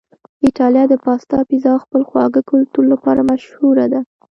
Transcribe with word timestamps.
ایتالیا 0.45 0.83
د 0.89 0.93
پاستا، 1.05 1.37
پیزا 1.49 1.71
او 1.75 1.83
خپل 1.85 2.01
خواږه 2.09 2.41
کلتور 2.51 2.83
لپاره 2.93 3.21
مشهوره 3.31 3.85
ده. 3.91 3.99